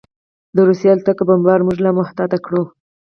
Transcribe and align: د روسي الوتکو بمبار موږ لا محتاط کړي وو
د 0.55 0.57
روسي 0.67 0.87
الوتکو 0.91 1.23
بمبار 1.29 1.59
موږ 1.65 1.77
لا 1.85 1.91
محتاط 1.99 2.31
کړي 2.43 2.57
وو 2.59 2.67